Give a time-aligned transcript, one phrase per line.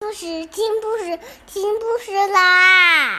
[0.00, 3.18] 故事，听故事，听故事啦！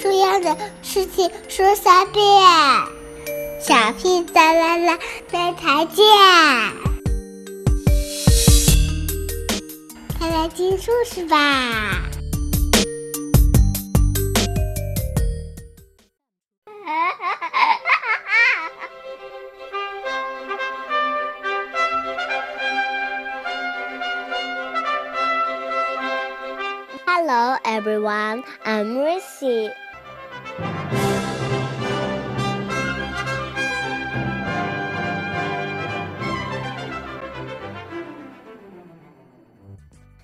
[0.00, 2.24] 重要的事情说三遍，
[3.60, 4.98] 小屁哒啦啦，
[5.30, 6.06] 明天见！
[10.18, 12.08] 快来听故事吧！
[27.28, 29.74] Hello everyone, I'm Rissy.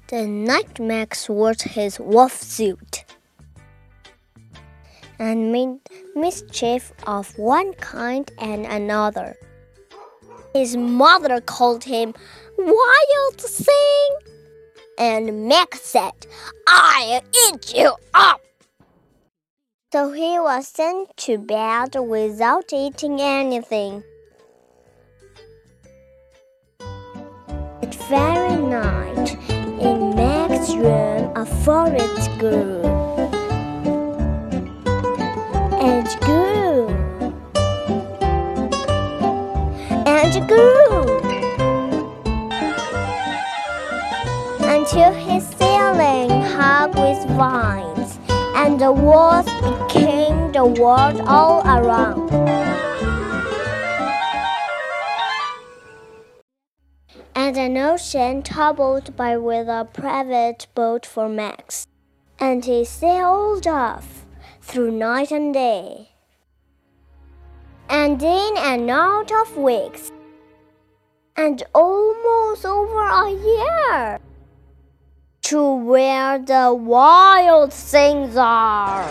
[0.07, 3.05] The night Max wore his wolf suit
[5.19, 5.81] and made
[6.15, 9.35] mischief of one kind and another.
[10.55, 12.15] His mother called him
[12.57, 14.32] Wild Thing
[14.99, 16.27] and Max said,
[16.67, 18.41] I'll eat you up.
[19.93, 24.03] So he was sent to bed without eating anything.
[26.79, 32.83] That very night, in Max's room, a forest grew.
[35.79, 36.89] And grew.
[40.07, 41.22] And grew.
[44.93, 48.19] Until his ceiling hung with vines,
[48.55, 52.31] and the walls became the world all around.
[57.35, 61.87] And an ocean troubled by with a private boat for Max,
[62.39, 64.27] and he sailed off
[64.61, 66.11] through night and day,
[67.89, 70.13] and in and out of weeks,
[71.35, 74.21] and almost over a year
[75.53, 79.07] to where the wild things are.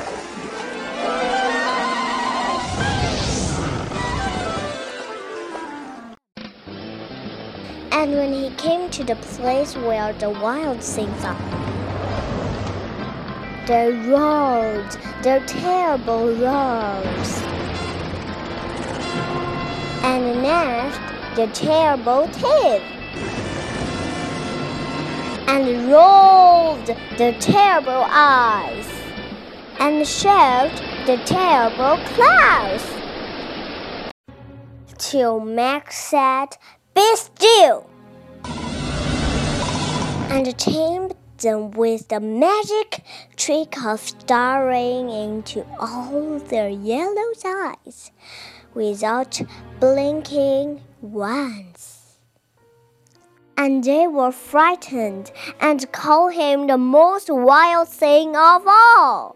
[7.91, 11.37] And when he came to the place where the wild things are,
[13.67, 17.31] they roared their terrible roars
[20.01, 22.81] and gnashed their terrible teeth
[25.47, 26.87] and rolled
[27.17, 28.87] the terrible eyes
[29.79, 30.71] and showed
[31.05, 32.85] the terrible claws.
[34.97, 36.47] Till Max said,
[36.93, 37.89] Be still!
[40.29, 43.03] And tamed them with the magic
[43.35, 48.11] trick of staring into all their yellow eyes
[48.73, 49.41] without
[49.79, 51.90] blinking once
[53.57, 59.35] and they were frightened and called him the most wild thing of all,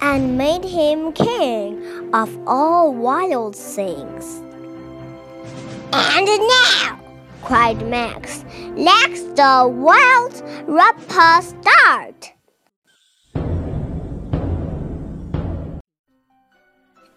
[0.00, 4.42] and made him king of all wild things.
[5.92, 7.00] And now,
[7.42, 8.44] cried Max,
[8.76, 12.32] let's the wild rapper start.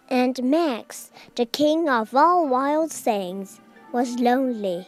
[0.10, 3.60] And Max, the king of all wild things,
[3.94, 4.86] was lonely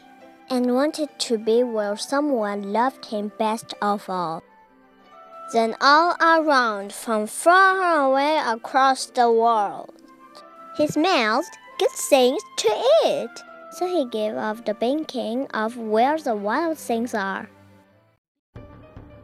[0.50, 4.44] and wanted to be where someone loved him best of all.
[5.52, 9.94] Then all around, from far away across the world,
[10.78, 11.46] he smelled
[11.78, 13.44] good things to eat.
[13.74, 17.50] So he gave up the thinking of where the wild things are.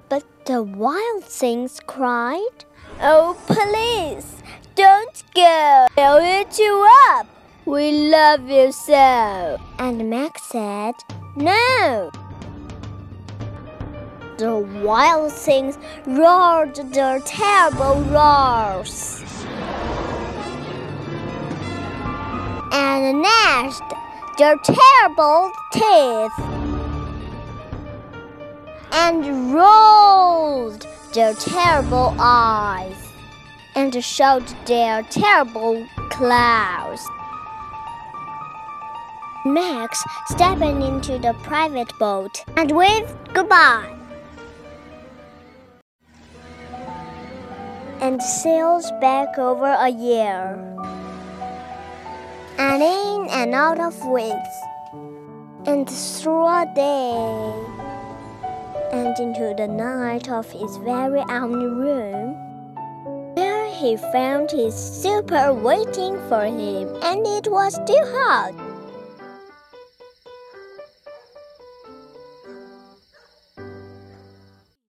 [0.09, 2.66] But the wild things cried,
[3.02, 4.41] Oh, please,
[4.75, 5.88] don't go.
[5.97, 7.28] I'll eat you up.
[7.66, 9.59] We love you so.
[9.78, 10.96] And Max said,
[11.36, 12.12] No.
[14.38, 15.78] The wild things
[16.08, 19.22] roared their terrible roars
[22.72, 23.84] and gnashed
[24.38, 26.31] their terrible teeth
[28.94, 33.12] and rolled their terrible eyes
[33.76, 37.05] and showed their terrible claws.
[39.53, 43.96] Max stepped into the private boat and waved goodbye.
[47.99, 50.53] And sails back over a year.
[52.59, 54.55] And in and out of winds.
[55.66, 57.53] And through a day.
[58.91, 62.35] And into the night of his very own room.
[63.35, 68.68] There he found his super waiting for him, and it was too hot